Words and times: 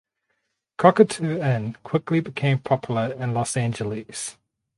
Cockatoo 0.79 1.37
Inn 1.43 1.77
quickly 1.83 2.21
became 2.21 2.57
popular 2.57 3.11
in 3.13 3.35
Los 3.35 3.55
Angeles. 3.55 4.35